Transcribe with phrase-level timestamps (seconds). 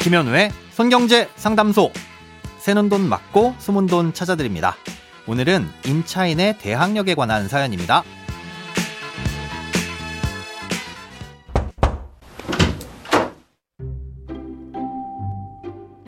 [0.00, 1.92] 김현우의 손경제 상담소.
[2.58, 4.74] 새는 돈 맞고 숨은 돈 찾아드립니다.
[5.28, 8.02] 오늘은 임차인의 대항력에 관한 사연입니다.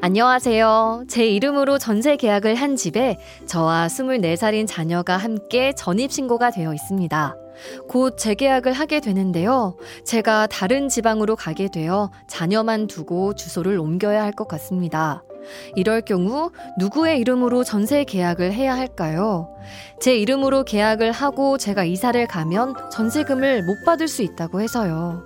[0.01, 1.05] 안녕하세요.
[1.09, 7.42] 제 이름으로 전세 계약을 한 집에 저와 24살인 자녀가 함께 전입신고가 되어 있습니다.
[7.89, 9.77] 곧 재계약을 하게 되는데요.
[10.05, 15.23] 제가 다른 지방으로 가게 되어 자녀만 두고 주소를 옮겨야 할 것 같습니다.
[15.77, 19.49] 이럴 경우 누구의 이름으로 전세 계약을 해야 할까요?
[20.01, 25.25] 제 이름으로 계약을 하고 제가 이사를 가면 전세금을 못 받을 수 있다고 해서요.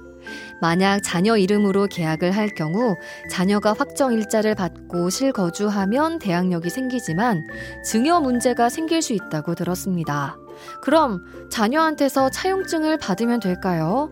[0.60, 2.96] 만약 자녀 이름으로 계약을 할 경우
[3.30, 7.46] 자녀가 확정 일자를 받고 실거주하면 대항력이 생기지만
[7.84, 10.36] 증여 문제가 생길 수 있다고 들었습니다.
[10.80, 14.10] 그럼 자녀한테서 차용증을 받으면 될까요?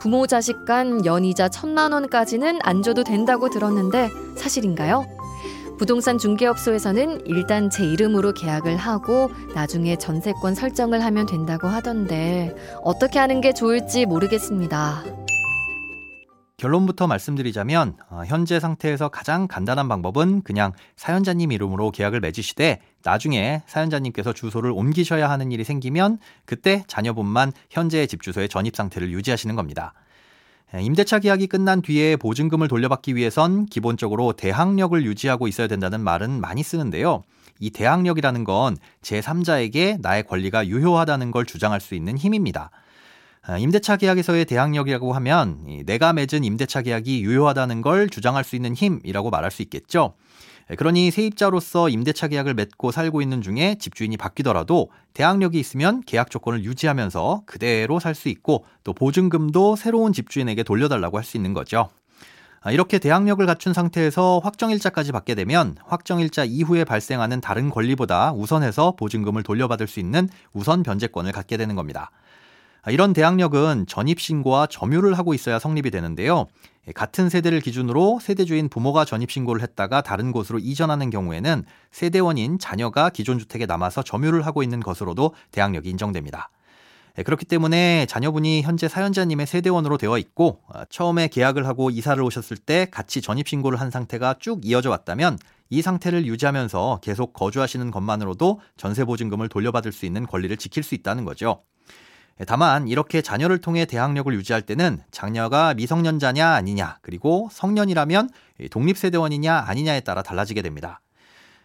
[0.00, 5.06] 부모 자식 간 연이자 천만 원까지는 안 줘도 된다고 들었는데 사실인가요?
[5.78, 13.40] 부동산 중개업소에서는 일단 제 이름으로 계약을 하고 나중에 전세권 설정을 하면 된다고 하던데 어떻게 하는
[13.40, 15.04] 게 좋을지 모르겠습니다.
[16.60, 24.34] 결론부터 말씀드리자면 어, 현재 상태에서 가장 간단한 방법은 그냥 사연자님 이름으로 계약을 맺으시되 나중에 사연자님께서
[24.34, 29.94] 주소를 옮기셔야 하는 일이 생기면 그때 자녀분만 현재의 집 주소의 전입 상태를 유지하시는 겁니다.
[30.78, 37.24] 임대차 계약이 끝난 뒤에 보증금을 돌려받기 위해선 기본적으로 대항력을 유지하고 있어야 된다는 말은 많이 쓰는데요.
[37.58, 42.70] 이 대항력이라는 건 제3자에게 나의 권리가 유효하다는 걸 주장할 수 있는 힘입니다.
[43.42, 49.30] 아, 임대차 계약에서의 대항력이라고 하면 내가 맺은 임대차 계약이 유효하다는 걸 주장할 수 있는 힘이라고
[49.30, 50.14] 말할 수 있겠죠.
[50.76, 57.42] 그러니 세입자로서 임대차 계약을 맺고 살고 있는 중에 집주인이 바뀌더라도 대항력이 있으면 계약 조건을 유지하면서
[57.46, 61.88] 그대로 살 수 있고 또 보증금도 새로운 집주인에게 돌려달라고 할 수 있는 거죠.
[62.62, 69.42] 아, 이렇게 대항력을 갖춘 상태에서 확정일자까지 받게 되면 확정일자 이후에 발생하는 다른 권리보다 우선해서 보증금을
[69.42, 72.10] 돌려받을 수 있는 우선 변제권을 갖게 되는 겁니다.
[72.82, 76.46] 아, 이런 대항력은 전입신고와 점유를 하고 있어야 성립이 되는데요.
[76.88, 83.38] 예, 같은 세대를 기준으로 세대주인 부모가 전입신고를 했다가 다른 곳으로 이전하는 경우에는 세대원인 자녀가 기존
[83.38, 86.50] 주택에 남아서 점유를 하고 있는 것으로도 대항력이 인정됩니다.
[87.18, 92.56] 예, 그렇기 때문에 자녀분이 현재 사연자님의 세대원으로 되어 있고 아, 처음에 계약을 하고 이사를 오셨을
[92.56, 95.38] 때 같이 전입신고를 한 상태가 쭉 이어져 왔다면
[95.68, 101.62] 이 상태를 유지하면서 계속 거주하시는 것만으로도 전세보증금을 돌려받을 수 있는 권리를 지킬 수 있다는 거죠.
[102.40, 108.30] 예, 다만 이렇게 자녀를 통해 대학력을 유지할 때는 장녀가 미성년자냐 아니냐 그리고 성년이라면
[108.70, 111.00] 독립세대원이냐 아니냐에 따라 달라지게 됩니다.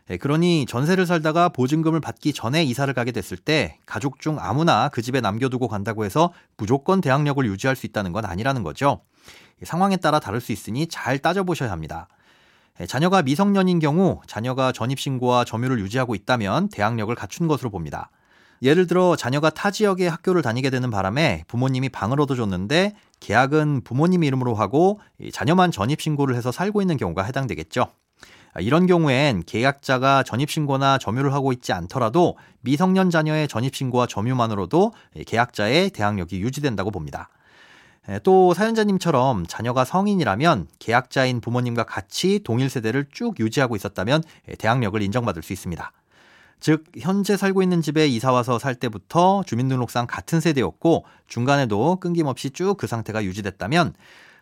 [0.09, 5.01] 예, 그러니 전세를 살다가 보증금을 받기 전에 이사를 가게 됐을 때 가족 중 아무나 그
[5.01, 9.01] 집에 남겨두고 간다고 해서 무조건 대학력을 유지할 수 있다는 건 아니라는 거죠.
[9.63, 12.09] 상황에 따라 다를 수 있으니 잘 따져보셔야 합니다.
[12.81, 18.11] 예, 자녀가 미성년인 경우 자녀가 전입신고와 점유를 유지하고 있다면 대학력을 갖춘 것으로 봅니다.
[18.61, 24.55] 예를 들어 자녀가 타 지역의 학교를 다니게 되는 바람에 부모님이 방을 얻어줬는데 계약은 부모님 이름으로
[24.55, 24.99] 하고
[25.31, 27.87] 자녀만 전입신고를 해서 살고 있는 경우가 해당되겠죠.
[28.59, 34.93] 이런 경우엔 계약자가 전입신고나 점유를 하고 있지 않더라도 미성년 자녀의 전입신고와 점유만으로도
[35.27, 37.29] 계약자의 대항력이 유지된다고 봅니다.
[38.23, 44.23] 또 사연자님처럼 자녀가 성인이라면 계약자인 부모님과 같이 동일 세대를 쭉 유지하고 있었다면
[44.57, 45.91] 대항력을 인정받을 수 있습니다.
[46.59, 52.77] 즉 현재 살고 있는 집에 이사 와서 살 때부터 주민등록상 같은 세대였고 중간에도 끊김없이 쭉
[52.77, 53.93] 그 상태가 유지됐다면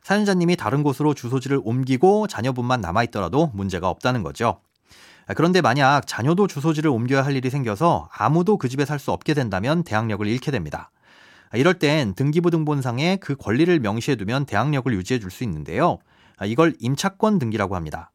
[0.04, 4.60] 사연자님이 다른 곳으로 주소지를 옮기고 자녀분만 남아 있더라도 문제가 없다는 거죠.
[5.36, 9.84] 그런데 만약 자녀도 주소지를 옮겨야 할 일이 생겨서 아무도 그 집에 살 수 없게 된다면
[9.84, 10.92] 대항력을 잃게 됩니다.
[11.54, 16.00] 이럴 땐 등기부등본상에 그 권리를 명시해 두면 대항력을 유지해 줄 수 있는데요.
[16.46, 18.12] 이걸 임차권 등기라고 합니다.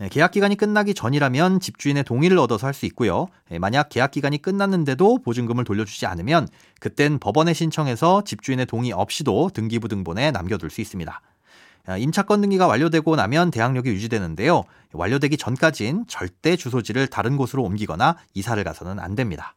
[0.00, 3.26] 예, 계약 기간이 끝나기 전이라면 집주인의 동의를 얻어서 할 수 있고요.
[3.50, 6.48] 예, 만약 계약 기간이 끝났는데도 보증금을 돌려주지 않으면
[6.78, 11.20] 그땐 법원에 신청해서 집주인의 동의 없이도 등기부등본에 남겨둘 수 있습니다.
[11.86, 14.64] 아, 임차권 등기가 완료되고 나면 대항력이 유지되는데요.
[14.92, 19.56] 완료되기 전까진 절대 주소지를 다른 곳으로 옮기거나 이사를 가서는 안 됩니다.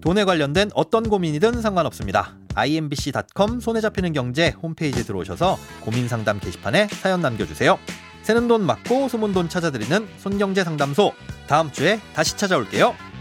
[0.00, 2.36] 돈에 관련된 어떤 고민이든 상관없습니다.
[2.54, 7.78] imbc.com 손에 잡히는 경제 홈페이지에 들어오셔서 고민 상담 게시판에 사연 남겨주세요.
[8.22, 11.12] 새는 돈 맞고 소문 돈 찾아드리는 손경제 상담소
[11.48, 13.11] 다음 주에 다시 찾아올게요.